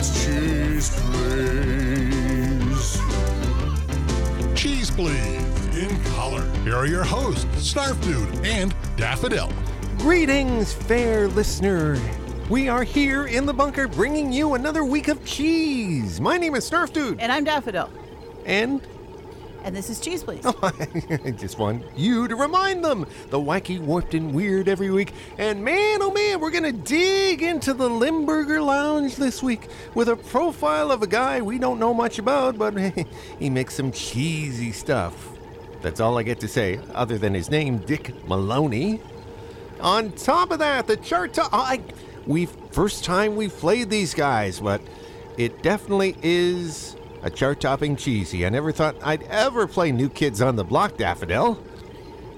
Yeah, 0.00 0.06
Cheese 0.06 0.90
Please. 1.10 3.00
Cheese 4.54 4.90
Please 4.90 5.76
in 5.76 6.02
color. 6.14 6.42
Here 6.62 6.74
are 6.74 6.86
your 6.86 7.04
hosts, 7.04 7.44
Snarf 7.56 8.02
Dude 8.02 8.46
and 8.46 8.74
Daffodil. 8.96 9.52
Greetings, 9.98 10.72
fair 10.72 11.28
listener. 11.28 12.00
We 12.48 12.70
are 12.70 12.82
here 12.82 13.26
in 13.26 13.44
the 13.44 13.52
bunker 13.52 13.88
bringing 13.88 14.32
you 14.32 14.54
another 14.54 14.84
week 14.84 15.08
of 15.08 15.22
cheese. 15.26 16.18
My 16.18 16.38
name 16.38 16.54
is 16.54 16.70
Snarf 16.70 16.94
Dude. 16.94 17.20
And 17.20 17.30
I'm 17.30 17.44
Daffodil. 17.44 17.90
And 18.46 18.80
And 19.62 19.76
this 19.76 19.90
is 19.90 20.00
Cheese 20.00 20.22
Please. 20.22 20.44
I 20.62 21.32
just 21.36 21.58
want 21.58 21.84
you 21.96 22.26
to 22.28 22.34
remind 22.34 22.84
them 22.84 23.06
the 23.28 23.38
wacky, 23.38 23.78
warped, 23.78 24.14
and 24.14 24.32
weird 24.32 24.68
every 24.68 24.90
week. 24.90 25.12
And 25.38 25.62
man, 25.64 26.00
oh 26.02 26.10
man, 26.10 26.40
we're 26.40 26.50
going 26.50 26.64
to 26.64 26.72
dig 26.72 27.42
into 27.42 27.74
the 27.74 27.88
Limburger 27.88 28.62
Lounge 28.62 29.16
this 29.16 29.42
week 29.42 29.68
with 29.94 30.08
a 30.08 30.16
profile 30.16 30.90
of 30.90 31.02
a 31.02 31.06
guy 31.06 31.42
we 31.42 31.58
don't 31.58 31.78
know 31.78 31.92
much 31.92 32.18
about, 32.18 32.56
but 32.56 32.74
he 33.38 33.50
makes 33.50 33.74
some 33.74 33.92
cheesy 33.92 34.72
stuff. 34.72 35.28
That's 35.82 36.00
all 36.00 36.18
I 36.18 36.22
get 36.22 36.40
to 36.40 36.48
say, 36.48 36.80
other 36.94 37.18
than 37.18 37.34
his 37.34 37.50
name, 37.50 37.78
Dick 37.78 38.26
Maloney. 38.26 39.00
On 39.80 40.12
top 40.12 40.50
of 40.50 40.58
that, 40.58 40.86
the 40.86 40.96
chart. 40.96 41.34
To- 41.34 41.48
I, 41.52 41.80
we 42.26 42.46
first 42.46 43.04
time 43.04 43.36
we've 43.36 43.56
played 43.56 43.90
these 43.90 44.14
guys, 44.14 44.60
but 44.60 44.80
it 45.38 45.62
definitely 45.62 46.16
is 46.22 46.96
a 47.22 47.30
chart-topping 47.30 47.96
cheesy. 47.96 48.46
I 48.46 48.48
never 48.48 48.72
thought 48.72 48.96
I'd 49.02 49.22
ever 49.24 49.66
play 49.66 49.92
New 49.92 50.08
Kids 50.08 50.40
on 50.40 50.56
the 50.56 50.64
Block, 50.64 50.96
Daffodil. 50.96 51.62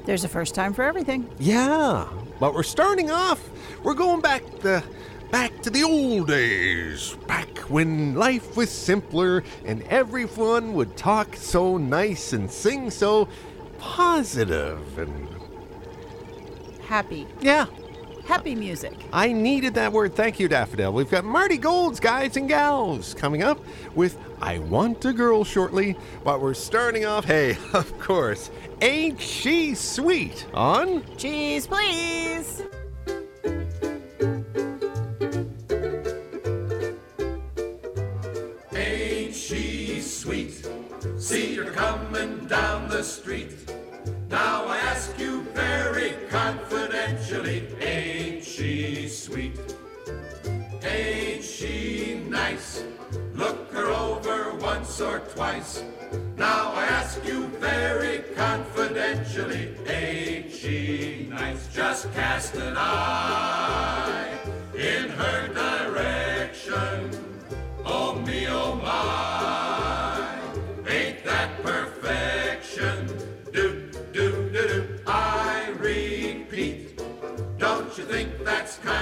There's 0.04 0.24
a 0.24 0.28
first 0.28 0.54
time 0.54 0.72
for 0.72 0.82
everything. 0.82 1.28
Yeah, 1.38 2.08
but 2.40 2.54
we're 2.54 2.62
starting 2.64 3.10
off. 3.10 3.50
We're 3.84 3.94
going 3.94 4.20
back 4.20 4.42
the 4.60 4.82
back 5.30 5.62
to 5.62 5.70
the 5.70 5.82
old 5.82 6.26
days, 6.28 7.16
back 7.26 7.58
when 7.70 8.14
life 8.14 8.56
was 8.56 8.70
simpler 8.70 9.42
and 9.64 9.82
everyone 9.84 10.74
would 10.74 10.96
talk 10.96 11.36
so 11.36 11.76
nice 11.78 12.32
and 12.32 12.50
sing 12.50 12.90
so 12.90 13.28
positive 13.78 14.98
and 14.98 15.28
Happy. 16.86 17.26
yeah. 17.40 17.66
Happy 18.24 18.54
music. 18.54 18.92
I 19.12 19.32
needed 19.32 19.74
that 19.74 19.92
word. 19.92 20.14
Thank 20.14 20.38
you, 20.38 20.48
Daffodil. 20.48 20.92
We've 20.92 21.10
got 21.10 21.24
Marty 21.24 21.58
Golds, 21.58 21.98
guys 21.98 22.36
and 22.36 22.48
gals, 22.48 23.14
coming 23.14 23.42
up 23.42 23.58
with 23.94 24.16
I 24.40 24.58
Want 24.58 25.04
a 25.04 25.12
Girl 25.12 25.44
shortly. 25.44 25.96
But 26.24 26.40
we're 26.40 26.54
starting 26.54 27.04
off, 27.04 27.24
hey, 27.24 27.56
of 27.72 27.98
course, 27.98 28.50
Ain't 28.80 29.20
She 29.20 29.74
Sweet 29.74 30.46
on 30.54 31.04
Cheese 31.16 31.66
Please. 31.66 32.62
Ain't 38.74 39.34
she 39.34 40.00
sweet? 40.00 40.68
See 41.18 41.54
her 41.56 41.70
coming 41.70 42.46
down 42.46 42.88
the 42.88 43.02
street. 43.02 43.72
Now 44.28 44.66
I 44.66 44.78
ask 44.78 45.01
once 54.92 55.00
or 55.00 55.20
twice. 55.20 55.84
Now 56.36 56.72
I 56.74 56.84
ask 56.84 57.24
you 57.24 57.46
very 57.58 58.18
confidentially, 58.34 59.74
ain't 59.86 60.52
she 60.52 61.28
nice? 61.30 61.66
Just 61.72 62.12
cast 62.12 62.54
an 62.56 62.74
eye 62.76 64.28
in 64.74 65.08
her 65.08 65.48
direction. 65.48 67.10
Oh 67.86 68.16
me, 68.26 68.46
oh 68.48 68.74
my, 68.74 70.38
ain't 70.86 71.24
that 71.24 71.62
perfection? 71.62 73.06
Do, 73.50 73.88
do, 74.12 74.50
do, 74.52 74.68
do, 74.68 75.00
I 75.06 75.70
repeat, 75.78 77.00
don't 77.56 77.96
you 77.96 78.04
think 78.04 78.44
that's 78.44 78.76
kinda 78.76 79.01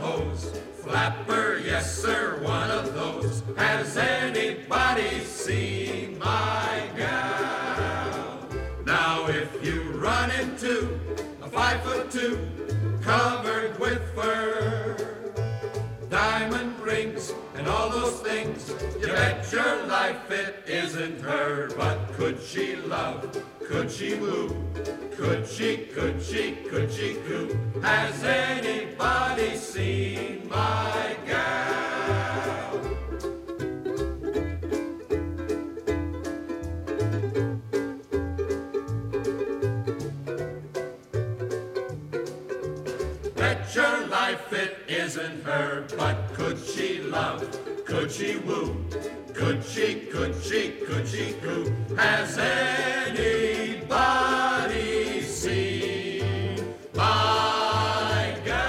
hose, 0.00 0.60
flapper, 0.82 1.60
yes 1.64 1.98
sir, 2.02 2.40
one 2.42 2.70
of 2.70 2.94
those. 2.94 3.42
Has 3.56 3.96
anybody 3.96 5.20
seen 5.20 6.18
my 6.18 6.82
gal? 6.96 8.48
Now 8.84 9.26
if 9.28 9.64
you 9.64 9.82
run 9.92 10.30
into 10.32 10.98
a 11.42 11.48
five 11.48 11.82
foot 11.82 12.10
two 12.10 12.38
covered 13.02 13.35
those 18.00 18.20
things, 18.20 18.74
you 19.00 19.06
bet 19.06 19.50
your 19.50 19.86
life 19.86 20.30
it 20.30 20.64
isn't 20.66 21.20
her. 21.22 21.70
But 21.76 21.98
could 22.12 22.40
she 22.42 22.76
love? 22.76 23.20
Could 23.66 23.90
she 23.90 24.14
woo? 24.14 24.54
Could 25.16 25.48
she, 25.48 25.78
could 25.94 26.22
she, 26.22 26.56
could 26.68 26.92
she 26.92 27.14
coo? 27.26 27.58
Has 27.82 28.22
anybody 28.22 29.56
seen 29.56 30.46
my 30.48 31.16
gal? 31.26 32.80
Bet 43.36 43.74
your 43.74 44.06
life 44.08 44.52
it 44.52 44.76
isn't 44.86 45.44
her, 45.44 45.86
but 45.96 46.16
could 46.34 46.58
she 46.58 47.00
love? 47.00 47.65
She 48.08 48.36
woo? 48.36 48.74
Could 49.34 49.64
she, 49.64 49.96
could 50.12 50.34
she, 50.40 50.70
coo? 51.42 51.74
Has 51.96 52.38
anybody 52.38 53.90
seen 55.22 56.74
my 56.94 58.38
gal? 58.44 58.66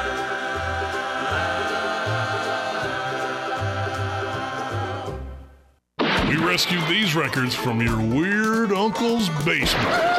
We 6.27 6.37
rescued 6.37 6.87
these 6.87 7.15
records 7.15 7.53
from 7.53 7.79
your 7.79 7.97
weird 8.01 8.71
uncle's 8.73 9.29
basement. 9.45 10.16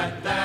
Beer 0.00 0.12
that 0.22 0.39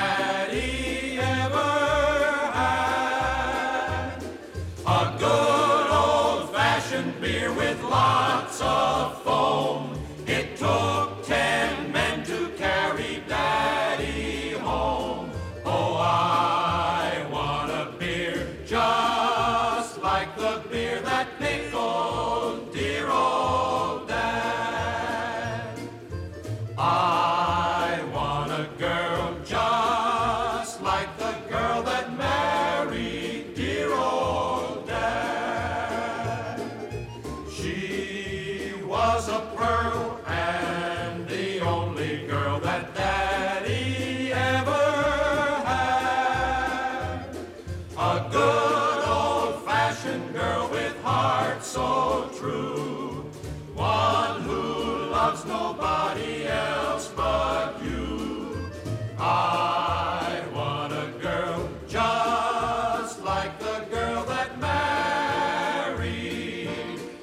loves 55.36 55.48
nobody 55.48 56.46
else 56.46 57.08
but 57.08 57.82
you. 57.82 58.70
I 59.18 60.42
want 60.54 60.92
a 60.92 61.12
girl 61.20 61.68
just 61.88 63.22
like 63.22 63.58
the 63.58 63.84
girl 63.90 64.24
that 64.24 64.58
married 64.60 65.98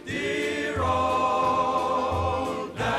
dear 0.06 0.83
old 0.83 2.77
dad. 2.77 2.94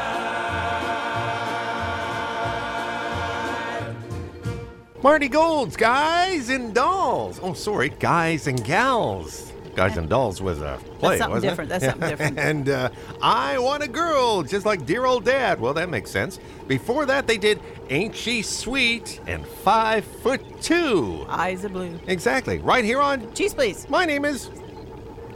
Marty 5.02 5.28
Gold's 5.28 5.76
Guys 5.76 6.49
and 6.49 6.75
Dolls. 6.75 7.38
Oh, 7.43 7.52
sorry, 7.52 7.90
Guys 8.00 8.46
and 8.49 8.64
Gals. 8.64 9.52
Guys 9.74 9.96
and 9.96 10.08
Dolls 10.08 10.40
was 10.40 10.60
a 10.60 10.78
play, 11.00 11.18
something 11.18 11.34
wasn't 11.34 11.50
different. 11.50 11.70
it? 11.70 11.80
That's 11.80 11.84
something 11.92 12.08
different. 12.08 12.38
and 12.38 12.68
uh, 12.68 12.88
I 13.20 13.58
Want 13.58 13.82
a 13.82 13.88
Girl, 13.88 14.42
just 14.42 14.64
like 14.64 14.86
Dear 14.86 15.04
Old 15.04 15.24
Dad. 15.24 15.60
Well, 15.60 15.74
that 15.74 15.88
makes 15.90 16.10
sense. 16.10 16.38
Before 16.68 17.04
that, 17.06 17.26
they 17.26 17.38
did 17.38 17.60
Ain't 17.90 18.14
She 18.14 18.42
Sweet 18.42 19.20
and 19.26 19.46
Five 19.46 20.04
Foot 20.04 20.40
Two. 20.62 21.26
Eyes 21.28 21.64
of 21.64 21.72
blue. 21.72 21.98
Exactly. 22.06 22.58
Right 22.58 22.84
here 22.84 23.00
on 23.00 23.32
Cheese, 23.34 23.52
please. 23.54 23.88
My 23.88 24.04
Name 24.04 24.24
is. 24.24 24.50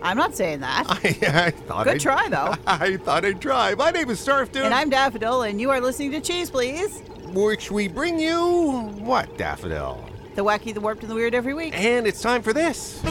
I'm 0.00 0.16
not 0.16 0.36
saying 0.36 0.60
that. 0.60 0.84
I, 0.88 1.46
I 1.46 1.50
thought 1.50 1.84
Good 1.84 1.94
I'd- 1.94 2.00
try, 2.00 2.28
though. 2.28 2.54
I 2.66 2.96
thought 2.98 3.24
I'd 3.24 3.40
try. 3.40 3.74
My 3.74 3.90
name 3.90 4.08
is 4.10 4.24
Snarf 4.24 4.52
Dude. 4.52 4.62
And 4.62 4.72
I'm 4.72 4.88
Daffodil, 4.90 5.42
and 5.42 5.60
you 5.60 5.70
are 5.70 5.80
listening 5.80 6.12
to 6.12 6.20
Cheese, 6.20 6.50
please. 6.50 7.00
which 7.32 7.72
we 7.72 7.88
bring 7.88 8.20
you 8.20 8.38
what, 9.00 9.36
Daffodil? 9.36 10.08
The 10.36 10.44
wacky, 10.44 10.72
the 10.72 10.80
warped, 10.80 11.02
and 11.02 11.10
the 11.10 11.16
weird 11.16 11.34
every 11.34 11.52
week. 11.52 11.74
And 11.76 12.06
it's 12.06 12.22
time 12.22 12.42
for 12.42 12.52
this. 12.52 13.02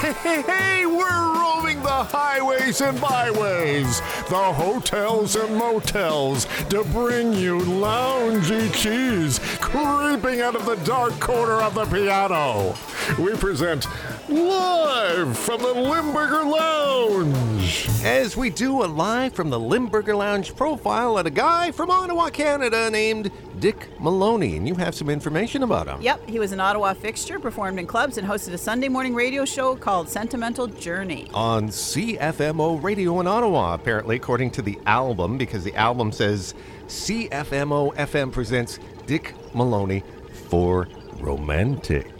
Hey, 0.00 0.86
we're 0.86 1.34
roaming 1.34 1.82
the 1.82 1.88
highways 1.90 2.80
and 2.80 2.98
byways, 2.98 4.00
the 4.30 4.52
hotels 4.54 5.36
and 5.36 5.54
motels 5.54 6.46
to 6.70 6.84
bring 6.84 7.34
you 7.34 7.58
loungy 7.58 8.72
cheese 8.72 9.38
creeping 9.60 10.40
out 10.40 10.56
of 10.56 10.64
the 10.64 10.76
dark 10.86 11.20
corner 11.20 11.60
of 11.60 11.74
the 11.74 11.84
piano. 11.84 12.74
We 13.18 13.36
present 13.36 13.86
live 14.30 15.36
from 15.36 15.60
the 15.60 15.72
Limburger 15.72 16.44
Lounge. 16.44 17.88
As 18.04 18.36
we 18.36 18.48
do 18.48 18.84
a 18.84 18.86
live 18.86 19.34
from 19.34 19.50
the 19.50 19.58
Limburger 19.58 20.14
Lounge 20.14 20.54
profile 20.54 21.18
at 21.18 21.26
a 21.26 21.30
guy 21.30 21.72
from 21.72 21.90
Ottawa, 21.90 22.30
Canada 22.30 22.88
named 22.90 23.30
Dick 23.58 23.88
Maloney. 24.00 24.56
And 24.56 24.68
you 24.68 24.76
have 24.76 24.94
some 24.94 25.10
information 25.10 25.64
about 25.64 25.88
him. 25.88 26.00
Yep, 26.00 26.28
he 26.28 26.38
was 26.38 26.52
an 26.52 26.60
Ottawa 26.60 26.94
fixture, 26.94 27.40
performed 27.40 27.78
in 27.78 27.86
clubs, 27.86 28.18
and 28.18 28.26
hosted 28.26 28.52
a 28.52 28.58
Sunday 28.58 28.88
morning 28.88 29.14
radio 29.14 29.44
show 29.44 29.74
called 29.74 30.08
Sentimental 30.08 30.68
Journey. 30.68 31.28
On 31.34 31.68
CFMO 31.68 32.82
Radio 32.82 33.18
in 33.20 33.26
Ottawa, 33.26 33.74
apparently, 33.74 34.16
according 34.16 34.52
to 34.52 34.62
the 34.62 34.78
album, 34.86 35.38
because 35.38 35.64
the 35.64 35.74
album 35.74 36.12
says 36.12 36.54
CFMO 36.86 37.94
FM 37.96 38.32
presents 38.32 38.78
Dick 39.06 39.34
Maloney 39.54 40.04
for 40.48 40.88
Romantics. 41.18 42.19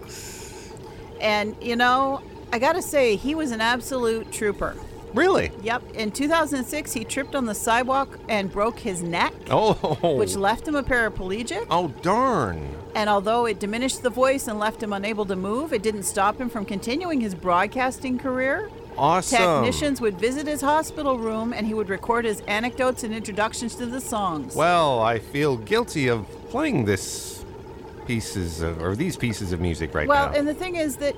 And, 1.21 1.57
you 1.61 1.77
know, 1.77 2.23
I 2.53 2.59
gotta 2.59 2.83
say, 2.83 3.17
he 3.17 3.35
was 3.35 3.51
an 3.53 3.61
absolute 3.61 4.33
trooper. 4.33 4.77
Really? 5.13 5.51
Yep, 5.63 5.83
in 5.95 6.13
2006, 6.13 6.93
he 6.93 7.05
tripped 7.05 7.35
on 7.35 7.47
the 7.47 7.55
sidewalk 7.55 8.17
and 8.29 8.51
broke 8.51 8.79
his 8.79 9.03
neck, 9.03 9.33
Oh. 9.51 10.17
which 10.17 10.37
left 10.37 10.69
him 10.69 10.77
a 10.77 10.83
paraplegic. 10.85 11.67
Oh, 11.69 11.89
darn. 12.03 12.77
And 12.95 13.11
although 13.11 13.45
it 13.47 13.59
diminished 13.59 14.03
the 14.03 14.11
voice 14.11 14.47
and 14.47 14.59
left 14.59 14.83
him 14.83 14.93
unable 14.93 15.25
to 15.27 15.35
move, 15.37 15.73
it 15.73 15.83
didn't 15.83 16.05
stop 16.05 16.41
him 16.41 16.49
from 16.49 16.65
continuing 16.65 17.21
his 17.21 17.35
broadcasting 17.35 18.19
career. 18.19 18.71
Awesome. 18.97 19.39
Technicians 19.39 20.01
would 20.01 20.19
visit 20.19 20.47
his 20.47 20.61
hospital 20.61 21.19
room 21.19 21.53
and 21.53 21.67
he 21.67 21.75
would 21.75 21.89
record 21.89 22.25
his 22.25 22.41
anecdotes 22.43 23.03
and 23.03 23.15
introductions 23.15 23.75
to 23.77 23.87
the 23.87 24.01
songs. 24.01 24.55
Well, 24.55 25.01
I 25.01 25.19
feel 25.19 25.57
guilty 25.57 26.09
of 26.09 26.27
playing 26.51 26.85
this 26.85 27.40
pieces 28.15 28.61
of, 28.61 28.83
or 28.83 28.97
these 28.97 29.17
pieces 29.17 29.53
of 29.53 29.61
music 29.61 29.95
right 29.95 30.09
Well, 30.09 30.27
now. 30.27 30.31
Well, 30.33 30.39
and 30.41 30.49
the 30.49 30.55
thing 30.55 30.75
is 30.75 30.97
that 30.97 31.15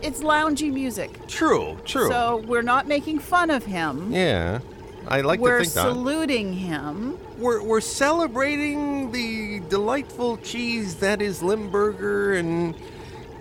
it's 0.00 0.20
loungy 0.22 0.72
music. 0.72 1.10
true, 1.28 1.76
true. 1.84 2.08
So 2.08 2.38
we're 2.46 2.62
not 2.62 2.88
making 2.88 3.18
fun 3.18 3.50
of 3.50 3.64
him. 3.66 4.10
yeah, 4.10 4.60
I 5.06 5.20
like 5.20 5.38
we're 5.38 5.58
to 5.58 5.64
think 5.64 5.74
that. 5.74 5.84
We're 5.84 5.92
saluting 5.92 6.52
him. 6.54 7.18
We're, 7.38 7.62
we're 7.62 7.82
celebrating 7.82 9.12
the 9.12 9.60
delightful 9.68 10.38
cheese 10.38 10.96
that 10.96 11.20
is 11.20 11.42
Limburger, 11.42 12.34
and 12.34 12.74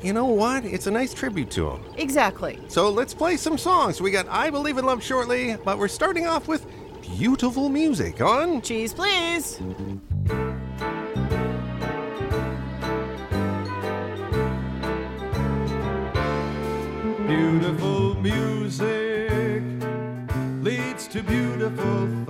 you 0.03 0.11
know 0.11 0.25
what? 0.25 0.65
It's 0.65 0.87
a 0.87 0.91
nice 0.91 1.13
tribute 1.13 1.51
to 1.51 1.69
him. 1.69 1.79
Exactly. 1.97 2.59
So 2.67 2.89
let's 2.89 3.13
play 3.13 3.37
some 3.37 3.57
songs. 3.57 4.01
We 4.01 4.11
got 4.11 4.27
I 4.27 4.49
Believe 4.49 4.77
in 4.77 4.85
Love 4.85 5.01
shortly, 5.01 5.55
but 5.63 5.77
we're 5.77 5.87
starting 5.87 6.27
off 6.27 6.49
with 6.49 6.65
beautiful 7.17 7.69
music 7.69 8.19
on 8.19 8.61
Cheese, 8.61 8.93
please. 8.93 9.57
Beautiful 17.31 18.15
music 18.15 19.63
leads 20.61 21.07
to 21.07 21.23
beautiful 21.23 22.20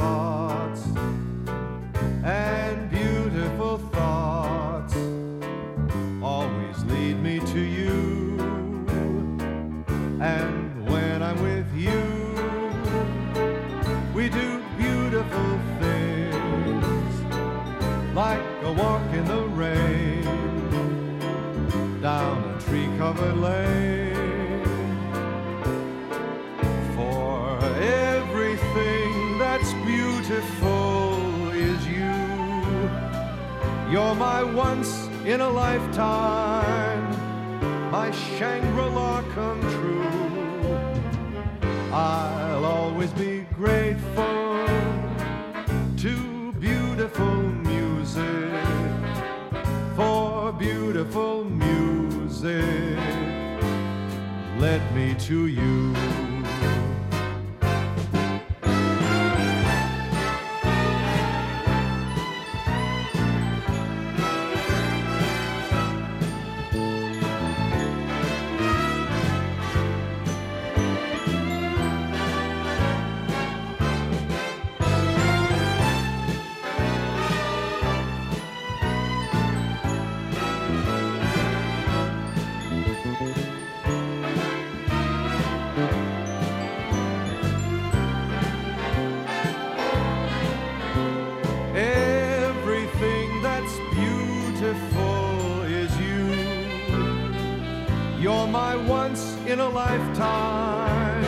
lifetime, 99.74 101.24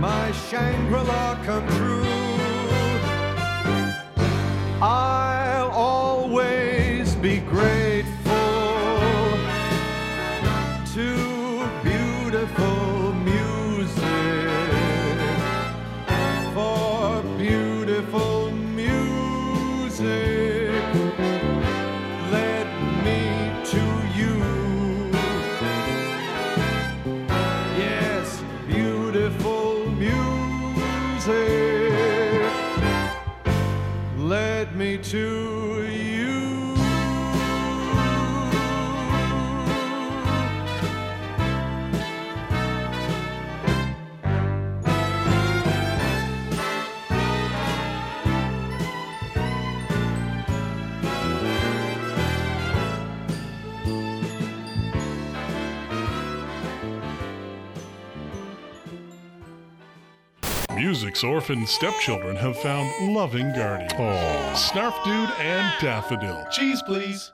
my 0.00 0.32
Shangri-La 0.32 1.42
come 1.44 1.87
Music's 61.38 61.50
orphan 61.50 61.66
stepchildren 61.66 62.36
have 62.36 62.58
found 62.58 63.14
loving 63.14 63.52
guardians. 63.52 63.92
Snarf 64.60 65.04
Dude 65.04 65.30
and 65.38 65.72
Daffodil. 65.80 66.44
Cheese, 66.50 66.82
please. 66.82 67.30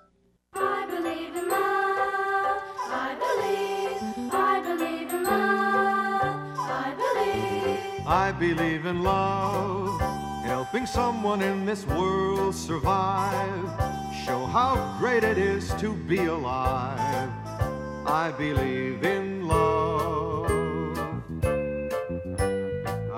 I 0.52 0.84
believe 0.86 1.34
in 1.34 1.48
love. 1.48 2.62
I 2.90 3.16
believe. 3.24 4.34
I 4.34 4.60
believe 4.60 5.10
in 5.10 5.24
love. 5.24 6.58
I 6.58 6.94
believe. 6.96 8.06
I 8.06 8.32
believe 8.32 8.84
in 8.84 9.02
love, 9.02 10.00
helping 10.44 10.84
someone 10.84 11.40
in 11.40 11.64
this 11.64 11.86
world 11.86 12.54
survive. 12.54 13.64
Show 14.26 14.44
how 14.44 14.96
great 14.98 15.24
it 15.24 15.38
is 15.38 15.72
to 15.76 15.94
be 15.94 16.26
alive. 16.26 17.30
I 18.06 18.32
believe 18.36 19.02
in 19.02 19.23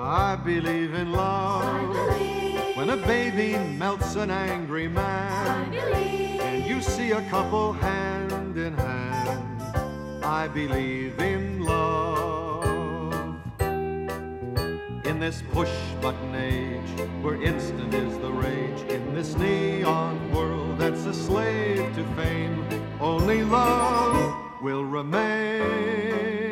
I 0.07 0.37
believe 0.37 0.93
in 0.93 1.11
love. 1.11 1.91
believe. 1.91 2.77
When 2.77 2.91
a 2.91 2.95
baby 2.95 3.57
melts 3.57 4.15
an 4.15 4.31
angry 4.31 4.85
I 4.85 4.87
man, 4.87 5.69
believe. 5.69 6.39
and 6.39 6.65
you 6.65 6.81
see 6.81 7.11
a 7.11 7.21
couple 7.29 7.73
hand 7.73 8.57
in 8.57 8.73
hand, 8.73 10.23
I 10.23 10.47
believe 10.47 11.19
in 11.19 11.61
love. 11.65 13.35
In 13.59 15.19
this 15.19 15.43
push 15.51 15.73
button 16.01 16.35
age, 16.35 17.01
where 17.21 17.41
instant 17.43 17.93
is 17.93 18.17
the 18.19 18.31
rage, 18.31 18.79
in 18.89 19.13
this 19.13 19.35
neon 19.35 20.31
world 20.31 20.77
that's 20.77 21.05
a 21.05 21.13
slave 21.13 21.93
to 21.95 22.05
fame, 22.15 22.65
only 23.01 23.43
love 23.43 24.33
will 24.61 24.85
remain. 24.85 26.46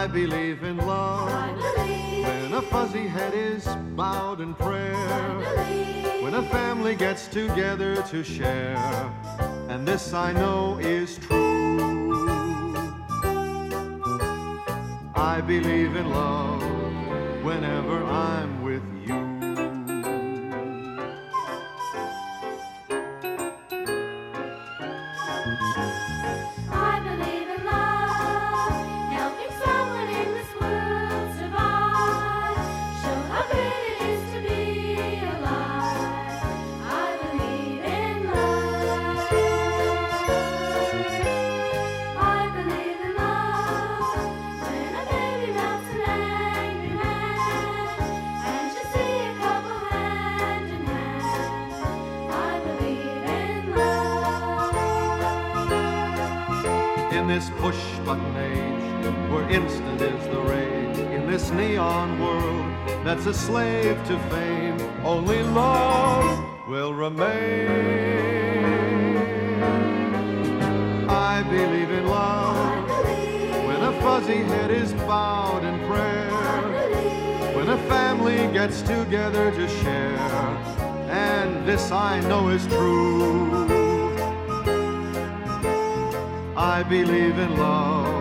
I 0.00 0.06
believe 0.06 0.62
in 0.62 0.78
love. 0.78 1.28
believe. 1.76 2.26
When 2.26 2.54
a 2.54 2.62
fuzzy 2.62 3.06
head 3.06 3.34
is 3.34 3.66
bowed 3.94 4.40
in 4.40 4.54
prayer, 4.54 4.96
when 6.22 6.32
a 6.32 6.42
family 6.44 6.94
gets 6.94 7.28
together 7.28 8.02
to 8.04 8.24
share, 8.24 8.78
and 9.68 9.86
this 9.86 10.14
I 10.14 10.32
know 10.32 10.78
is 10.78 11.18
true. 11.18 12.96
I 15.14 15.42
believe 15.42 15.94
in 15.94 16.08
love 16.08 16.62
whenever 17.44 18.02
I'm 18.02 18.59
instant 59.52 60.00
is 60.00 60.24
the 60.28 60.40
rain 60.42 60.94
in 61.12 61.26
this 61.28 61.50
neon 61.50 62.20
world 62.20 62.70
that's 63.04 63.26
a 63.26 63.34
slave 63.34 63.96
to 64.06 64.16
fame, 64.30 64.78
only 65.04 65.42
love 65.42 66.68
will 66.68 66.94
remain. 66.94 67.66
I 71.08 71.42
believe 71.42 71.90
in 71.90 72.06
love 72.06 72.86
believe. 72.86 73.66
when 73.66 73.82
a 73.82 73.92
fuzzy 74.02 74.42
head 74.52 74.70
is 74.70 74.92
bowed 74.92 75.64
in 75.64 75.78
prayer, 75.88 76.30
when 77.56 77.68
a 77.70 77.78
family 77.88 78.36
gets 78.52 78.82
together 78.82 79.50
to 79.50 79.68
share, 79.80 80.18
and 81.08 81.66
this 81.66 81.90
I 81.90 82.20
know 82.28 82.48
is 82.50 82.64
true. 82.68 83.50
I 86.56 86.84
believe 86.84 87.36
in 87.38 87.56
love 87.56 88.19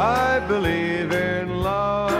I 0.00 0.38
believe 0.46 1.10
in 1.10 1.60
love. 1.60 2.12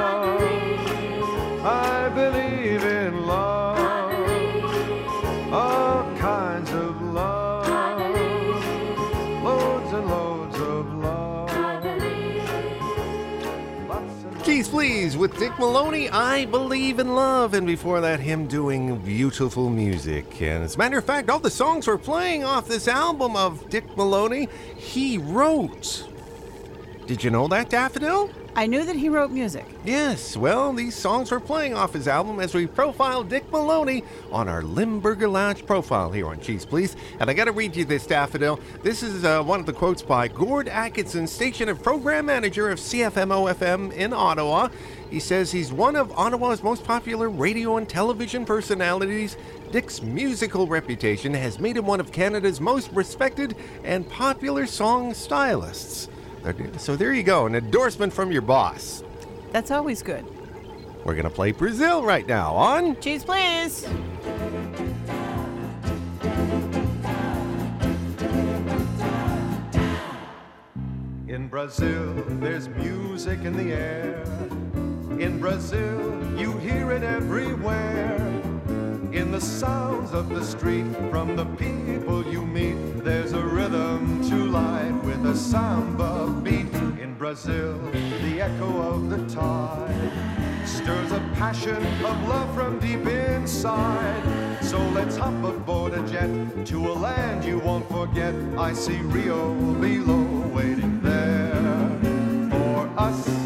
I 1.65 2.09
believe 2.09 2.83
in 2.83 3.25
love. 3.25 3.79
All 5.53 6.17
kinds 6.17 6.73
of 6.73 7.01
love. 7.01 7.69
Loads 9.45 9.93
and 9.93 10.09
loads 10.09 10.59
of 10.59 10.93
love. 10.95 11.49
Cheese 14.45 14.69
Please 14.69 15.17
with 15.17 15.39
Dick 15.39 15.57
Maloney, 15.61 16.11
I 16.11 16.47
Believe 16.47 16.99
in 16.99 17.15
Love. 17.15 17.55
And 17.55 17.65
before 17.65 18.01
that, 18.01 18.19
him 18.19 18.49
doing 18.49 18.99
beautiful 18.99 19.71
music. 19.71 20.43
And 20.43 20.65
as 20.65 20.75
a 20.75 20.79
matter 20.79 20.99
of 20.99 21.05
fact, 21.05 21.31
all 21.31 21.39
the 21.39 21.49
songs 21.49 21.87
we're 21.87 21.97
playing 21.97 22.43
off 22.43 22.67
this 22.67 22.89
album 22.89 23.37
of 23.37 23.71
Dick 23.71 23.97
Maloney, 23.97 24.49
he 24.77 25.19
wrote. 25.19 26.09
Did 27.09 27.25
you 27.25 27.31
know 27.31 27.49
that, 27.49 27.71
Daffodil? 27.71 28.29
I 28.55 28.67
knew 28.67 28.85
that 28.85 28.95
he 28.95 29.09
wrote 29.09 29.31
music. 29.31 29.65
Yes, 29.83 30.37
well, 30.37 30.75
these 30.75 30.95
songs 30.95 31.31
we're 31.31 31.41
playing 31.41 31.73
off 31.73 31.95
his 31.95 32.07
album 32.07 32.39
as 32.39 32.55
we 32.55 32.67
profile 32.67 33.25
Dick 33.25 33.51
Maloney 33.51 34.05
on 34.31 34.47
our 34.47 34.63
Limburger 34.63 35.27
Lounge 35.27 35.65
profile 35.65 36.13
here 36.13 36.27
on 36.27 36.39
Cheese 36.41 36.67
Please. 36.67 36.97
And 37.19 37.31
I 37.31 37.33
got 37.33 37.47
to 37.47 37.53
read 37.53 37.75
you 37.75 37.87
this, 37.87 38.07
Daffodil. 38.07 38.61
This 38.83 39.03
is 39.03 39.25
uh, 39.25 39.43
one 39.43 39.59
of 39.59 39.65
the 39.65 39.73
quotes 39.73 40.03
by 40.03 40.29
Gord 40.29 40.69
Atkinson, 40.69 41.27
station 41.27 41.71
and 41.71 41.83
program 41.83 42.27
manager 42.27 42.69
of 42.69 42.79
CFMO 42.79 43.55
FM 43.55 43.91
in 43.95 44.13
Ottawa. 44.13 44.69
He 45.09 45.19
says 45.19 45.51
he's 45.51 45.73
one 45.73 45.97
of 45.97 46.13
Ottawa's 46.13 46.63
most 46.63 46.85
popular 46.85 47.31
radio 47.31 47.79
and 47.79 47.89
television 47.89 48.45
personalities. 48.45 49.39
Dick's 49.73 50.03
musical 50.03 50.67
reputation 50.67 51.33
has 51.33 51.59
made 51.59 51.79
him 51.79 51.87
one 51.87 52.01
of 52.01 52.13
Canada's 52.13 52.61
most 52.61 52.93
respected 52.93 53.57
and 53.83 54.07
popular 54.11 54.67
song 54.67 55.15
stylists. 55.15 56.11
So 56.79 56.97
there 56.97 57.13
you 57.13 57.23
go, 57.23 57.47
an 57.47 57.55
endorsement 57.55 58.13
from 58.13 58.33
your 58.33 58.43
boss. 58.43 59.03
That's 59.53 59.71
always 59.71 60.03
good. 60.03 60.25
We're 61.05 61.15
going 61.15 61.25
to 61.25 61.31
play 61.31 61.53
Brazil 61.53 62.03
right 62.03 62.27
now 62.27 62.55
on. 62.55 63.01
Cheese, 63.01 63.25
please. 63.25 63.87
In 71.29 71.49
Brazil, 71.49 72.13
there's 72.41 72.69
music 72.69 73.41
in 73.41 73.57
the 73.57 73.73
air. 73.73 74.23
In 75.19 75.39
Brazil, 75.41 76.39
you 76.39 76.53
hear 76.59 76.93
it 76.93 77.03
everywhere. 77.03 77.88
The 79.39 79.45
sounds 79.45 80.13
of 80.15 80.31
the 80.31 80.45
street, 80.45 80.93
from 81.13 81.37
the 81.37 81.45
people 81.45 82.27
you 82.27 82.45
meet. 82.45 83.05
There's 83.05 83.35
a 83.35 83.41
rhythm 83.41 84.29
to 84.29 84.35
life 84.35 85.01
with 85.05 85.25
a 85.27 85.37
samba 85.37 86.29
beat. 86.43 86.75
In 87.01 87.15
Brazil, 87.17 87.79
the 88.21 88.41
echo 88.41 88.83
of 88.83 89.09
the 89.09 89.25
tide 89.33 90.11
stirs 90.67 91.13
a 91.13 91.21
passion 91.37 91.77
of 92.05 92.29
love 92.29 92.53
from 92.53 92.81
deep 92.81 93.07
inside. 93.07 94.59
So 94.61 94.81
let's 94.89 95.17
hop 95.17 95.45
aboard 95.45 95.93
a 95.93 96.03
jet 96.09 96.67
to 96.67 96.91
a 96.91 96.95
land 96.95 97.45
you 97.45 97.61
won't 97.61 97.89
forget. 97.89 98.35
I 98.57 98.73
see 98.73 98.97
Rio 98.97 99.55
below 99.75 100.49
waiting 100.53 101.01
there 101.01 102.51
for 102.51 102.91
us 102.99 103.38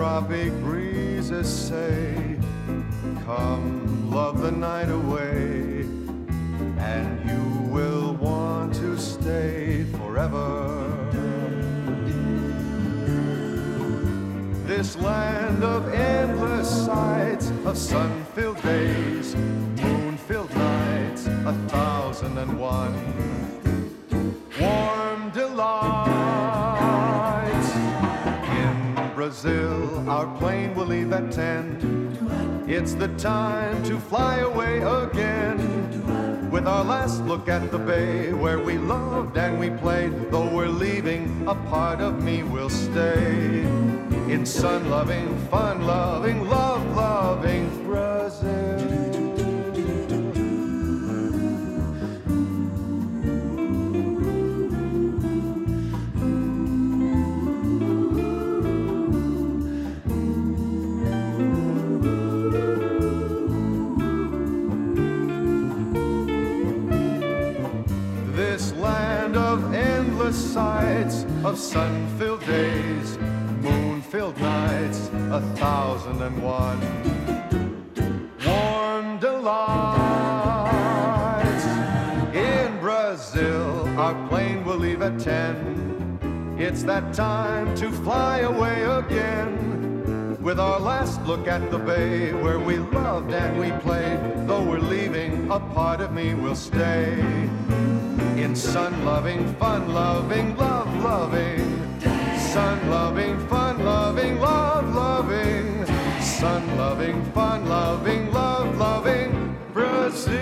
tropic 0.00 0.50
breezes 0.62 1.46
say, 1.46 2.14
Come, 3.26 4.10
love 4.10 4.40
the 4.40 4.50
night 4.50 4.88
away, 4.88 5.84
and 6.78 7.28
you 7.28 7.70
will 7.70 8.14
want 8.14 8.72
to 8.76 8.96
stay 8.96 9.84
forever. 9.98 10.88
This 14.64 14.96
land 14.96 15.62
of 15.62 15.92
endless 15.92 16.86
sights, 16.86 17.50
of 17.66 17.76
sun 17.76 18.24
filled 18.34 18.62
days, 18.62 19.34
our 30.20 30.38
plane 30.38 30.74
will 30.74 30.84
leave 30.84 31.10
at 31.14 31.32
10. 31.32 32.66
It's 32.68 32.92
the 32.92 33.08
time 33.16 33.82
to 33.84 33.98
fly 33.98 34.40
away 34.40 34.82
again. 34.82 36.50
With 36.50 36.66
our 36.66 36.84
last 36.84 37.24
look 37.24 37.48
at 37.48 37.70
the 37.70 37.78
bay 37.78 38.34
where 38.34 38.58
we 38.58 38.76
loved 38.76 39.38
and 39.38 39.58
we 39.58 39.70
played, 39.70 40.12
though 40.30 40.54
we're 40.54 40.68
leaving, 40.68 41.22
a 41.48 41.54
part 41.72 42.02
of 42.02 42.22
me 42.22 42.42
will 42.42 42.68
stay. 42.68 43.62
In 44.34 44.44
sun 44.44 44.90
loving, 44.90 45.28
fun 45.48 45.86
loving, 45.86 46.46
love 46.50 46.69
of 71.44 71.58
sun 71.58 72.06
filled 72.18 72.44
days, 72.44 73.16
moon 73.62 74.02
filled 74.02 74.38
nights, 74.40 75.08
a 75.30 75.40
thousand 75.56 76.20
and 76.20 76.42
one 76.42 76.80
warm 78.46 79.18
delights. 79.18 79.64
In 82.34 82.78
Brazil, 82.78 83.88
our 83.98 84.28
plane 84.28 84.64
will 84.64 84.76
leave 84.76 85.00
at 85.00 85.18
10. 85.18 86.56
It's 86.58 86.82
that 86.82 87.14
time 87.14 87.74
to 87.76 87.90
fly 87.90 88.40
away 88.40 88.82
again. 88.82 90.36
With 90.42 90.60
our 90.60 90.78
last 90.78 91.22
look 91.22 91.48
at 91.48 91.70
the 91.70 91.78
bay 91.78 92.34
where 92.34 92.58
we 92.58 92.76
loved 92.78 93.32
and 93.32 93.58
we 93.58 93.70
played, 93.80 94.20
though 94.46 94.62
we're 94.62 94.78
leaving, 94.78 95.50
a 95.50 95.58
part 95.58 96.02
of 96.02 96.12
me 96.12 96.34
will 96.34 96.56
stay. 96.56 97.48
In 98.40 98.56
sun 98.56 99.04
loving, 99.04 99.54
fun 99.56 99.92
loving, 99.92 100.56
love 100.56 100.88
loving, 101.04 102.00
sun 102.38 102.88
loving, 102.88 103.38
fun 103.48 103.84
loving, 103.84 104.40
love 104.40 104.94
loving, 104.94 105.84
sun 106.22 106.78
loving, 106.78 107.22
fun 107.32 107.68
loving, 107.68 108.32
love 108.32 108.78
loving, 108.78 109.54
Brazil. 109.74 110.32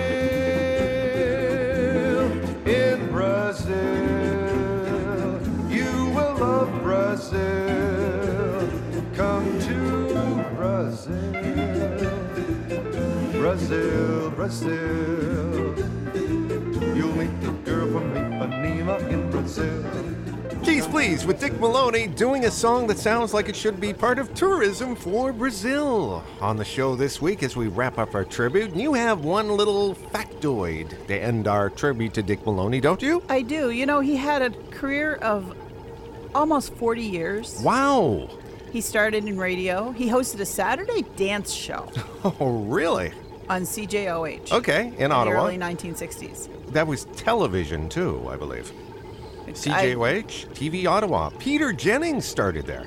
In 2.69 3.11
Brazil, 3.11 3.75
you 5.69 6.13
will 6.15 6.37
love 6.37 6.71
Brazil. 6.81 8.61
Come 9.17 9.59
to 9.63 10.45
Brazil, 10.55 11.33
Brazil, 13.33 14.31
Brazil. 14.31 15.98
You'll 16.81 17.15
meet 17.17 17.41
the 17.41 17.51
girl 17.65 17.91
from 17.93 18.13
Ipanema 18.15 19.09
in 19.11 19.31
Brazil. 19.31 19.85
Cheese 20.65 20.87
Please 20.87 21.25
with 21.25 21.41
Dick 21.41 21.59
Maloney 21.61 22.07
doing 22.07 22.45
a 22.45 22.51
song 22.51 22.87
that 22.89 22.99
sounds 22.99 23.33
like 23.33 23.49
it 23.49 23.57
should 23.57 23.81
be 23.81 23.93
part 23.95 24.19
of 24.19 24.35
tourism 24.35 24.95
for 24.95 25.33
Brazil. 25.33 26.23
On 26.41 26.57
the 26.57 26.65
show 26.65 26.95
this 26.95 27.21
week, 27.23 27.43
as 27.43 27.57
we 27.57 27.69
wrap 27.69 27.99
up 27.99 28.15
our 28.15 28.25
tribute, 28.25 28.75
you 28.77 28.95
have 28.95 29.25
one 29.25 29.49
little 29.49 29.95
factoid 29.95 31.07
to 31.07 31.17
end 31.17 31.49
our 31.49 31.71
tribute 31.71 32.15
to 32.15 32.23
Dick 32.23 32.45
Maloney, 32.45 32.81
don't 32.81 33.01
you? 33.03 33.23
I 33.29 33.43
do. 33.43 33.71
You 33.71 33.87
know, 33.87 34.01
he 34.01 34.17
had 34.17 34.43
a 34.43 34.51
career 34.71 35.15
of 35.15 35.57
almost 36.35 36.75
40 36.75 37.03
years. 37.03 37.61
Wow. 37.63 38.29
He 38.73 38.81
started 38.83 39.25
in 39.25 39.39
radio. 39.39 39.93
He 39.93 40.09
hosted 40.09 40.41
a 40.41 40.47
Saturday 40.47 41.03
dance 41.17 41.53
show 41.53 41.91
Oh, 42.25 42.65
really? 42.67 43.13
on 43.49 43.63
CJOH. 43.63 44.53
Okay, 44.53 44.89
in 44.89 44.93
in 45.05 45.09
the 45.09 45.15
Ottawa. 45.15 45.45
early 45.47 45.57
1960s. 45.57 46.51
That 46.73 46.87
was 46.87 47.05
television 47.17 47.89
too, 47.89 48.27
I 48.29 48.37
believe. 48.37 48.73
CJOH, 49.47 50.49
TV 50.55 50.87
Ottawa. 50.87 51.31
Peter 51.39 51.73
Jennings 51.73 52.25
started 52.27 52.67
there. 52.67 52.87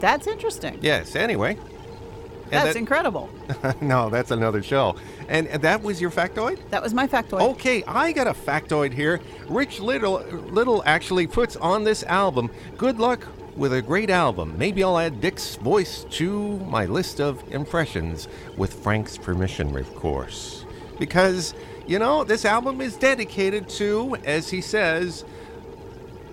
that's 0.00 0.26
interesting. 0.26 0.78
Yes, 0.82 1.16
anyway. 1.16 1.56
And 1.56 2.50
That's 2.60 2.74
that- 2.74 2.76
incredible. 2.76 3.30
no, 3.80 4.10
that's 4.10 4.30
another 4.30 4.62
show. 4.62 4.96
And, 5.28 5.46
and 5.46 5.62
that 5.62 5.82
was 5.82 6.02
your 6.02 6.10
factoid? 6.10 6.58
That 6.68 6.82
was 6.82 6.92
my 6.92 7.06
factoid. 7.08 7.40
Okay, 7.52 7.82
I 7.84 8.12
got 8.12 8.26
a 8.26 8.34
factoid 8.34 8.92
here. 8.92 9.20
Rich 9.48 9.80
Little 9.80 10.20
Little 10.50 10.82
actually 10.84 11.26
puts 11.26 11.56
on 11.56 11.84
this 11.84 12.02
album. 12.02 12.50
Good 12.76 12.98
luck 12.98 13.26
with 13.56 13.72
a 13.72 13.80
great 13.80 14.10
album. 14.10 14.54
Maybe 14.58 14.84
I'll 14.84 14.98
add 14.98 15.22
Dick's 15.22 15.56
voice 15.56 16.04
to 16.10 16.58
my 16.58 16.84
list 16.84 17.20
of 17.22 17.42
impressions 17.50 18.28
with 18.58 18.74
Frank's 18.74 19.16
permission, 19.16 19.74
of 19.74 19.94
course. 19.94 20.66
Because, 20.98 21.54
you 21.86 21.98
know, 21.98 22.24
this 22.24 22.44
album 22.44 22.80
is 22.80 22.96
dedicated 22.96 23.68
to, 23.70 24.16
as 24.24 24.50
he 24.50 24.60
says, 24.60 25.24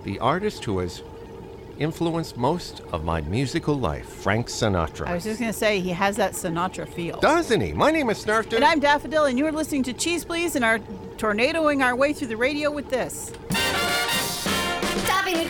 the 0.04 0.18
artist 0.18 0.64
who 0.64 0.78
has 0.78 1.02
influenced 1.78 2.36
most 2.36 2.80
of 2.92 3.04
my 3.04 3.20
musical 3.22 3.74
life, 3.74 4.06
Frank 4.06 4.48
Sinatra. 4.48 5.06
I 5.06 5.14
was 5.14 5.24
just 5.24 5.40
going 5.40 5.50
to 5.50 5.58
say, 5.58 5.80
he 5.80 5.90
has 5.90 6.16
that 6.16 6.32
Sinatra 6.32 6.86
feel. 6.86 7.18
Doesn't 7.20 7.60
he? 7.60 7.72
My 7.72 7.90
name 7.90 8.10
is 8.10 8.24
Snarf 8.24 8.44
Dude. 8.44 8.54
And 8.54 8.64
I'm 8.64 8.80
Daffodil, 8.80 9.24
and 9.24 9.38
you're 9.38 9.50
listening 9.50 9.82
to 9.84 9.92
Cheese 9.92 10.24
Please, 10.24 10.56
and 10.56 10.64
are 10.64 10.78
tornadoing 11.16 11.82
our 11.82 11.96
way 11.96 12.12
through 12.12 12.28
the 12.28 12.36
radio 12.36 12.70
with 12.70 12.90
this. 12.90 13.32
Topping 15.06 15.38
the 15.38 15.48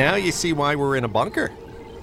Now 0.00 0.14
you 0.14 0.32
see 0.32 0.54
why 0.54 0.76
we're 0.76 0.96
in 0.96 1.04
a 1.04 1.08
bunker. 1.08 1.50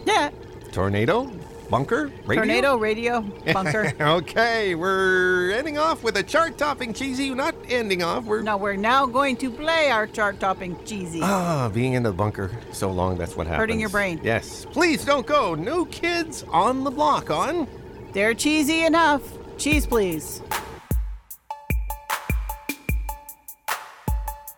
Yeah. 0.05 0.29
Tornado, 0.71 1.31
bunker, 1.67 2.11
radio. 2.27 2.43
Tornado, 2.43 2.77
radio, 2.77 3.21
bunker. 3.51 3.91
okay, 3.99 4.75
we're 4.75 5.49
ending 5.49 5.79
off 5.79 6.03
with 6.03 6.15
a 6.17 6.21
chart-topping 6.21 6.93
cheesy. 6.93 7.33
Not 7.33 7.55
ending 7.67 8.03
off. 8.03 8.25
We're 8.25 8.43
now 8.43 8.55
we're 8.55 8.75
now 8.75 9.07
going 9.07 9.35
to 9.37 9.49
play 9.49 9.89
our 9.89 10.05
chart 10.05 10.39
topping 10.39 10.77
cheesy. 10.85 11.21
ah 11.23 11.69
being 11.73 11.93
in 11.93 12.03
the 12.03 12.13
bunker 12.13 12.51
so 12.71 12.91
long. 12.91 13.17
That's 13.17 13.35
what 13.35 13.47
happens. 13.47 13.61
Hurting 13.61 13.79
your 13.79 13.89
brain. 13.89 14.21
Yes. 14.23 14.65
Please 14.65 15.03
don't 15.03 15.25
go. 15.25 15.55
No 15.55 15.83
kids 15.85 16.43
on 16.49 16.83
the 16.83 16.91
block. 16.91 17.31
On. 17.31 17.67
They're 18.13 18.35
cheesy 18.35 18.85
enough. 18.85 19.23
Cheese, 19.57 19.87
please. 19.87 20.43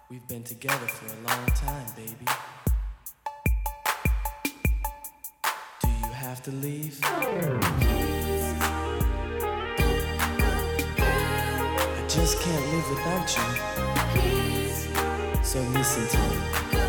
We've 0.10 0.28
been 0.28 0.43
together 0.43 0.88
for 0.88 1.06
a 1.06 1.28
long 1.30 1.45
time, 1.47 1.86
baby. 1.95 2.25
Have 6.30 6.44
to 6.44 6.52
leave? 6.52 7.00
I 7.02 7.58
just 12.08 12.39
can't 12.39 12.65
live 12.72 12.88
without 12.92 13.36
you. 13.36 13.44
So 15.44 15.60
listen 15.60 16.08
to 16.08 16.18
me. 16.18 16.88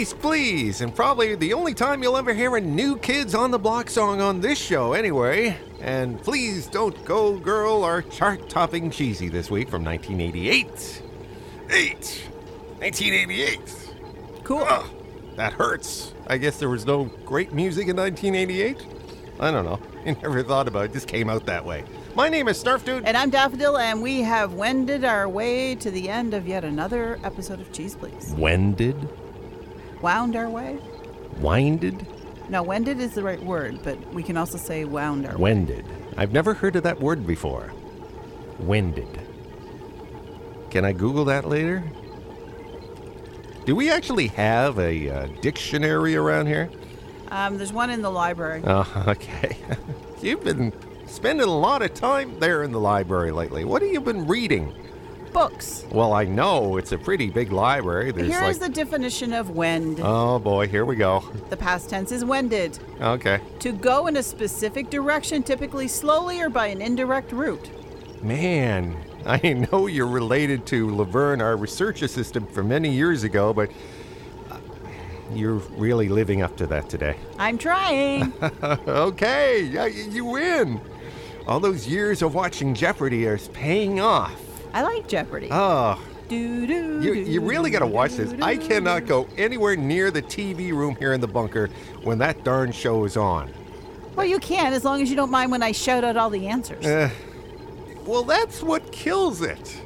Cheese 0.00 0.14
Please, 0.14 0.80
and 0.80 0.96
probably 0.96 1.34
the 1.34 1.52
only 1.52 1.74
time 1.74 2.02
you'll 2.02 2.16
ever 2.16 2.32
hear 2.32 2.56
a 2.56 2.60
New 2.62 2.96
Kids 2.96 3.34
on 3.34 3.50
the 3.50 3.58
Block 3.58 3.90
song 3.90 4.22
on 4.22 4.40
this 4.40 4.58
show, 4.58 4.94
anyway. 4.94 5.58
And 5.82 6.18
Please 6.22 6.66
Don't 6.68 7.04
Go 7.04 7.38
Girl 7.38 7.84
are 7.84 8.00
chart 8.00 8.48
topping 8.48 8.90
cheesy 8.90 9.28
this 9.28 9.50
week 9.50 9.68
from 9.68 9.84
1988. 9.84 11.02
Eight! 11.68 12.28
1988! 12.78 13.60
Cool. 14.42 14.64
Ugh, 14.66 14.88
that 15.36 15.52
hurts. 15.52 16.14
I 16.28 16.38
guess 16.38 16.58
there 16.58 16.70
was 16.70 16.86
no 16.86 17.04
great 17.26 17.52
music 17.52 17.86
in 17.88 17.96
1988? 17.96 18.82
I 19.38 19.50
don't 19.50 19.66
know. 19.66 19.78
I 20.06 20.12
never 20.22 20.42
thought 20.42 20.66
about 20.66 20.86
it. 20.86 20.92
It 20.92 20.94
just 20.94 21.08
came 21.08 21.28
out 21.28 21.44
that 21.44 21.66
way. 21.66 21.84
My 22.14 22.30
name 22.30 22.48
is 22.48 22.64
Snarf 22.64 22.86
Dude. 22.86 23.04
And 23.04 23.18
I'm 23.18 23.28
Daffodil, 23.28 23.76
and 23.76 24.00
we 24.00 24.22
have 24.22 24.54
wended 24.54 25.04
our 25.04 25.28
way 25.28 25.74
to 25.74 25.90
the 25.90 26.08
end 26.08 26.32
of 26.32 26.48
yet 26.48 26.64
another 26.64 27.20
episode 27.22 27.60
of 27.60 27.70
Cheese 27.70 27.96
Please. 27.96 28.34
Wended? 28.38 28.96
Wound 30.02 30.36
our 30.36 30.48
way? 30.48 30.78
Winded? 31.40 32.06
No, 32.48 32.62
wended 32.62 32.98
is 33.00 33.12
the 33.12 33.22
right 33.22 33.42
word, 33.42 33.80
but 33.84 33.98
we 34.12 34.22
can 34.22 34.36
also 34.36 34.58
say 34.58 34.84
wound 34.84 35.26
our 35.26 35.34
way. 35.34 35.40
Wended. 35.40 35.84
I've 36.16 36.32
never 36.32 36.54
heard 36.54 36.76
of 36.76 36.82
that 36.82 37.00
word 37.00 37.26
before. 37.26 37.72
Wended. 38.58 39.20
Can 40.70 40.84
I 40.84 40.92
Google 40.92 41.24
that 41.26 41.48
later? 41.48 41.84
Do 43.64 43.76
we 43.76 43.90
actually 43.90 44.28
have 44.28 44.78
a 44.78 45.10
uh, 45.10 45.26
dictionary 45.40 46.16
around 46.16 46.46
here? 46.46 46.70
Um, 47.30 47.58
there's 47.58 47.72
one 47.72 47.90
in 47.90 48.02
the 48.02 48.10
library. 48.10 48.62
Oh, 48.64 49.04
okay. 49.08 49.56
You've 50.20 50.42
been 50.42 50.72
spending 51.06 51.46
a 51.46 51.50
lot 51.50 51.82
of 51.82 51.94
time 51.94 52.38
there 52.40 52.62
in 52.62 52.72
the 52.72 52.80
library 52.80 53.30
lately. 53.30 53.64
What 53.64 53.82
have 53.82 53.90
you 53.90 54.00
been 54.00 54.26
reading? 54.26 54.74
Books. 55.32 55.84
Well, 55.90 56.12
I 56.12 56.24
know 56.24 56.76
it's 56.76 56.92
a 56.92 56.98
pretty 56.98 57.30
big 57.30 57.52
library. 57.52 58.10
There's 58.12 58.28
Here 58.28 58.40
like, 58.40 58.50
is 58.50 58.58
the 58.58 58.68
definition 58.68 59.32
of 59.32 59.50
wend. 59.50 60.00
oh 60.02 60.38
boy, 60.38 60.66
here 60.68 60.84
we 60.84 60.96
go. 60.96 61.20
the 61.50 61.56
past 61.56 61.88
tense 61.88 62.10
is 62.12 62.24
wended. 62.24 62.78
Okay, 63.00 63.40
To 63.60 63.72
go 63.72 64.06
in 64.08 64.16
a 64.16 64.22
specific 64.22 64.90
direction, 64.90 65.42
typically 65.42 65.88
slowly 65.88 66.40
or 66.40 66.48
by 66.50 66.66
an 66.66 66.82
indirect 66.82 67.32
route. 67.32 67.70
man, 68.22 68.96
I 69.26 69.52
know 69.52 69.86
you're 69.86 70.06
related 70.06 70.66
to 70.66 70.94
Laverne, 70.94 71.40
our 71.42 71.56
research 71.56 72.02
assistant 72.02 72.52
from 72.52 72.68
many 72.68 72.90
years 72.90 73.22
ago, 73.22 73.52
but 73.52 73.70
uh, 74.50 74.56
you're 75.32 75.62
really 75.76 76.08
living 76.08 76.42
up 76.42 76.56
to 76.56 76.66
that 76.68 76.88
today. 76.88 77.16
I'm 77.38 77.58
trying. 77.58 78.32
okay, 78.88 79.60
you 80.10 80.24
win. 80.24 80.80
All 81.46 81.60
those 81.60 81.86
years 81.86 82.22
of 82.22 82.34
watching 82.34 82.74
Jeopardy 82.74 83.26
are 83.26 83.38
paying 83.38 84.00
off. 84.00 84.40
I 84.72 84.82
like 84.82 85.08
Jeopardy. 85.08 85.48
Oh, 85.50 86.00
Do, 86.28 86.66
do, 86.66 87.02
You, 87.02 87.14
you 87.14 87.40
really 87.40 87.70
got 87.70 87.80
to 87.80 87.86
watch 87.86 88.12
this. 88.12 88.32
I 88.40 88.56
cannot 88.56 89.06
go 89.06 89.28
anywhere 89.36 89.76
near 89.76 90.10
the 90.10 90.22
TV 90.22 90.72
room 90.72 90.94
here 90.96 91.12
in 91.12 91.20
the 91.20 91.28
bunker 91.28 91.68
when 92.02 92.18
that 92.18 92.44
darn 92.44 92.70
show 92.72 93.04
is 93.04 93.16
on. 93.16 93.52
Well, 94.14 94.26
you 94.26 94.38
can 94.38 94.72
as 94.72 94.84
long 94.84 95.02
as 95.02 95.10
you 95.10 95.16
don't 95.16 95.30
mind 95.30 95.50
when 95.50 95.62
I 95.62 95.72
shout 95.72 96.04
out 96.04 96.16
all 96.16 96.30
the 96.30 96.46
answers. 96.48 96.84
Eh, 96.86 97.10
well, 98.04 98.22
that's 98.22 98.62
what 98.62 98.90
kills 98.92 99.42
it. 99.42 99.80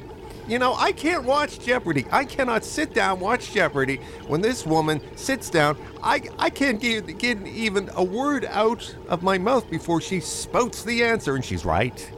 You 0.47 0.59
know, 0.59 0.75
I 0.75 0.91
can't 0.91 1.23
watch 1.23 1.59
Jeopardy. 1.59 2.05
I 2.11 2.23
cannot 2.23 2.63
sit 2.63 2.93
down 2.93 3.19
watch 3.19 3.51
Jeopardy 3.51 3.99
when 4.27 4.41
this 4.41 4.63
woman 4.65 5.01
sits 5.17 5.49
down. 5.49 5.75
I, 6.03 6.21
I 6.37 6.51
can't 6.51 6.79
get, 6.79 7.17
get 7.17 7.41
even 7.47 7.89
a 7.95 8.03
word 8.03 8.45
out 8.45 8.95
of 9.07 9.23
my 9.23 9.39
mouth 9.39 9.67
before 9.71 10.01
she 10.01 10.19
spouts 10.19 10.83
the 10.83 11.03
answer, 11.03 11.35
and 11.35 11.43
she's 11.43 11.65
right. 11.65 12.11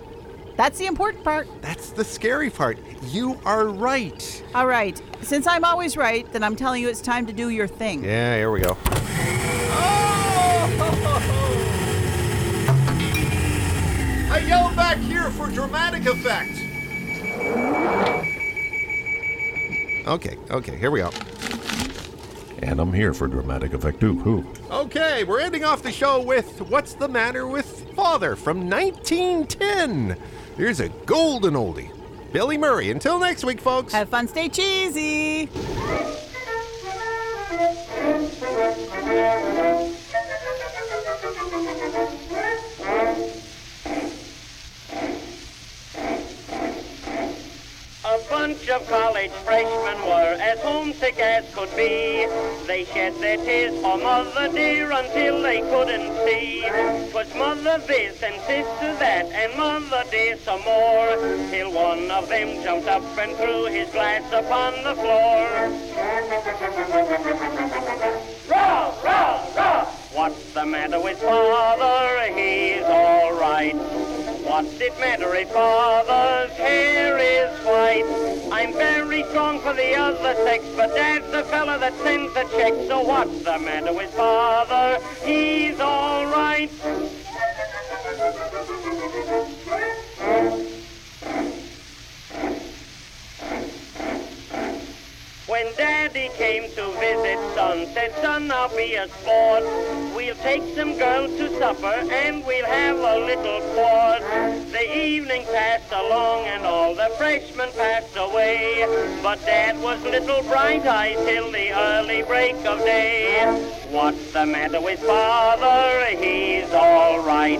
That's 0.57 0.79
the 0.79 0.87
important 0.87 1.23
part. 1.23 1.47
That's 1.61 1.91
the 1.91 2.03
scary 2.03 2.49
part. 2.49 2.79
You 3.03 3.39
are 3.45 3.67
right. 3.67 4.43
All 4.55 4.65
right. 4.65 4.99
Since 5.21 5.45
I'm 5.45 5.63
always 5.63 5.95
right, 5.95 6.29
then 6.33 6.41
I'm 6.41 6.55
telling 6.55 6.81
you 6.81 6.89
it's 6.89 6.99
time 6.99 7.27
to 7.27 7.33
do 7.33 7.49
your 7.49 7.67
thing. 7.67 8.03
Yeah, 8.03 8.35
here 8.37 8.49
we 8.49 8.61
go. 8.61 8.75
Oh! 8.79 9.07
I 14.31 14.39
yelled 14.39 14.75
back 14.75 14.97
here 14.97 15.29
for 15.31 15.47
dramatic 15.47 16.07
effect. 16.07 16.51
Okay, 20.07 20.37
okay, 20.49 20.75
here 20.77 20.89
we 20.89 21.01
go. 21.01 21.11
And 22.63 22.79
I'm 22.79 22.91
here 22.93 23.13
for 23.13 23.27
dramatic 23.27 23.73
effect 23.73 23.99
too. 23.99 24.17
Who? 24.19 24.43
Okay, 24.71 25.23
we're 25.23 25.41
ending 25.41 25.63
off 25.63 25.83
the 25.83 25.91
show 25.91 26.19
with 26.19 26.61
What's 26.61 26.93
the 26.93 27.07
Matter 27.07 27.45
with 27.45 27.93
Father 27.93 28.35
from 28.35 28.67
1910. 28.67 30.17
Here's 30.57 30.79
a 30.79 30.89
golden 31.05 31.53
oldie. 31.53 31.91
Billy 32.33 32.57
Murray. 32.57 32.89
Until 32.89 33.19
next 33.19 33.45
week, 33.45 33.61
folks. 33.61 33.93
Have 33.93 34.09
fun, 34.09 34.27
stay 34.27 34.49
cheesy. 34.49 35.47
Of 48.77 48.87
college 48.87 49.31
freshmen 49.43 49.97
were 50.05 50.37
as 50.39 50.59
homesick 50.59 51.17
as 51.19 51.43
could 51.55 51.69
be. 51.75 52.27
They 52.67 52.85
shed 52.93 53.15
their 53.19 53.37
tears 53.37 53.73
for 53.81 53.97
mother 53.97 54.49
dear 54.53 54.91
until 54.91 55.41
they 55.41 55.61
couldn't 55.61 56.13
see. 56.25 56.61
'Twas 57.09 57.33
mother 57.33 57.79
this 57.87 58.21
and 58.21 58.39
sister 58.41 58.93
that 58.99 59.25
and 59.33 59.57
mother 59.57 60.03
dear 60.11 60.37
some 60.37 60.61
more. 60.61 61.15
Till 61.49 61.71
one 61.71 62.11
of 62.11 62.29
them 62.29 62.61
jumped 62.63 62.87
up 62.87 63.01
and 63.17 63.35
threw 63.37 63.65
his 63.65 63.89
glass 63.89 64.25
upon 64.31 64.73
the 64.83 64.93
floor. 64.93 65.47
Row, 68.47 68.93
row, 69.03 69.39
row! 69.57 69.87
What's 70.13 70.53
the 70.53 70.65
matter 70.65 71.01
with 71.01 71.19
father? 71.19 72.33
He's 72.35 72.83
all 72.83 73.33
right. 73.39 74.06
What's 74.57 74.81
it 74.81 74.99
matter 74.99 75.35
if 75.35 75.51
father's 75.51 76.51
hair 76.53 77.15
is 77.19 77.51
white? 77.63 78.49
I'm 78.51 78.73
very 78.73 79.23
strong 79.25 79.59
for 79.59 79.71
the 79.71 79.93
other 79.95 80.33
sex, 80.33 80.65
but 80.75 80.95
dad's 80.95 81.29
the 81.31 81.43
fella 81.43 81.77
that 81.77 81.93
sends 81.99 82.33
the 82.33 82.41
check. 82.57 82.73
So 82.87 83.01
what's 83.01 83.37
the 83.43 83.59
matter 83.59 83.93
with 83.93 84.11
father? 84.15 84.97
He's 85.23 85.79
all 85.79 86.25
right. 86.25 86.71
When 95.57 95.73
Daddy 95.73 96.29
came 96.37 96.69
to 96.75 96.85
visit 96.99 97.39
son, 97.55 97.87
said, 97.91 98.13
son, 98.21 98.51
I'll 98.51 98.69
be 98.77 98.93
a 98.93 99.07
sport. 99.07 99.63
We'll 100.15 100.35
take 100.35 100.61
some 100.75 100.95
girls 100.99 101.35
to 101.37 101.49
supper 101.57 101.95
and 102.11 102.45
we'll 102.45 102.63
have 102.67 102.97
a 102.97 103.17
little 103.25 103.61
sport. 103.71 104.21
The 104.71 104.85
evening 104.95 105.45
passed 105.45 105.91
along 105.91 106.45
and 106.45 106.63
all 106.63 106.93
the 106.93 107.09
freshmen 107.17 107.71
passed 107.71 108.15
away. 108.15 108.85
But 109.23 109.43
Dad 109.47 109.81
was 109.81 109.99
little 110.03 110.43
bright-eyed 110.43 111.17
till 111.25 111.51
the 111.51 111.71
early 111.71 112.21
break 112.21 112.63
of 112.63 112.77
day. 112.81 113.47
What's 113.89 114.33
the 114.33 114.45
matter 114.45 114.79
with 114.79 114.99
father? 114.99 116.05
He's 116.17 116.71
all 116.71 117.25
right. 117.25 117.59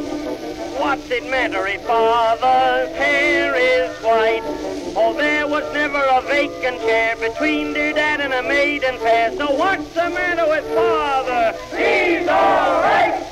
What's 0.77 1.10
it 1.10 1.27
matter 1.31 1.65
if 1.65 1.81
father's 1.81 2.95
hair 2.95 3.55
is 3.55 3.97
white? 4.03 4.66
There 5.13 5.48
was 5.48 5.63
never 5.74 6.04
a 6.04 6.22
vacant 6.22 6.82
chair 6.82 7.15
between 7.15 7.74
dear 7.74 7.93
dad 7.93 8.20
and 8.20 8.34
a 8.34 8.43
maiden 8.43 8.98
fair. 9.00 9.32
So 9.38 9.52
what's 9.52 9.93
the 9.93 10.10
matter 10.10 10.48
with 10.48 10.65
father? 10.76 11.58
He's 11.76 12.28
all 12.28 12.82
right. 12.82 13.24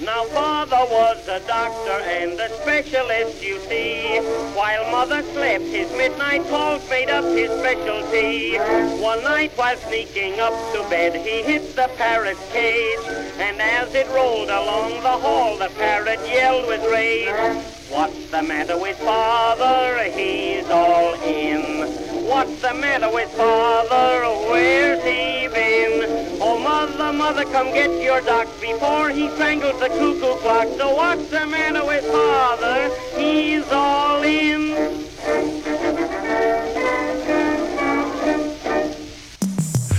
Now 0.00 0.24
father 0.24 0.53
was 0.70 1.28
a 1.28 1.40
doctor 1.46 1.90
and 1.90 2.40
a 2.40 2.48
specialist, 2.60 3.42
you 3.42 3.58
see. 3.60 4.18
While 4.54 4.90
mother 4.90 5.22
slept, 5.22 5.64
his 5.64 5.90
midnight 5.92 6.42
calls 6.48 6.88
made 6.88 7.10
up 7.10 7.24
his 7.24 7.50
specialty. 7.50 8.56
One 9.02 9.22
night 9.22 9.52
while 9.56 9.76
sneaking 9.76 10.40
up 10.40 10.54
to 10.72 10.88
bed, 10.88 11.14
he 11.14 11.42
hit 11.42 11.76
the 11.76 11.90
parrot's 11.96 12.40
cage. 12.52 12.98
And 13.38 13.60
as 13.60 13.94
it 13.94 14.08
rolled 14.08 14.48
along 14.48 15.02
the 15.02 15.18
hall, 15.18 15.58
the 15.58 15.68
parrot 15.76 16.20
yelled 16.26 16.66
with 16.66 16.82
rage. 16.90 17.28
What's 17.90 18.30
the 18.30 18.42
matter 18.42 18.80
with 18.80 18.98
father? 18.98 20.04
He's 20.10 20.68
all 20.70 21.14
in. 21.22 21.92
What's 22.26 22.62
the 22.62 22.74
matter 22.74 23.12
with 23.12 23.30
father? 23.30 24.50
Where's 24.50 25.02
he? 25.04 25.43
Oh, 26.96 27.12
mother, 27.12 27.44
come 27.44 27.72
get 27.74 27.90
your 28.02 28.20
duck 28.20 28.48
before 28.60 29.10
he 29.10 29.28
strangles 29.30 29.78
the 29.80 29.88
cuckoo 29.88 30.36
clock. 30.36 30.68
So 30.78 30.94
what's 30.94 31.28
the 31.28 31.44
matter 31.44 31.84
with 31.84 32.04
father? 32.04 32.90
He's 33.16 33.70
all 33.70 34.22
in. 34.22 35.04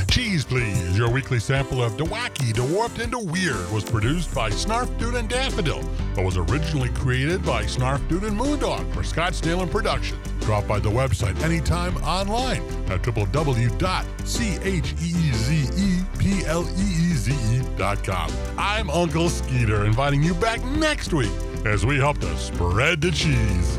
Cheese 0.09 0.45
Please, 0.45 0.97
your 0.97 1.09
weekly 1.09 1.39
sample 1.39 1.83
of 1.83 1.97
Wacky, 1.97 2.53
Dwarfed 2.53 2.99
into 2.99 3.19
Weird 3.19 3.69
was 3.71 3.83
produced 3.83 4.33
by 4.33 4.49
Snarf 4.49 4.97
Dude 4.97 5.15
and 5.15 5.27
Daffodil, 5.27 5.83
but 6.15 6.23
was 6.23 6.37
originally 6.37 6.89
created 6.89 7.43
by 7.45 7.63
Snarf 7.63 8.07
Dude 8.07 8.23
and 8.23 8.39
Moondog 8.39 8.93
for 8.93 9.01
Scottsdale 9.01 9.61
and 9.61 9.69
Production. 9.69 10.17
Drop 10.39 10.65
by 10.67 10.79
the 10.79 10.89
website 10.89 11.37
anytime 11.41 11.97
online 11.97 12.61
at 12.89 13.01
www.cheezepleeze.com. 16.25 18.31
I'm 18.57 18.89
Uncle 18.89 19.29
Skeeter, 19.29 19.85
inviting 19.85 20.23
you 20.23 20.33
back 20.33 20.63
next 20.63 21.13
week 21.13 21.29
as 21.65 21.85
we 21.85 21.97
help 21.97 22.17
to 22.19 22.37
spread 22.37 23.01
the 23.01 23.11
cheese. 23.11 23.77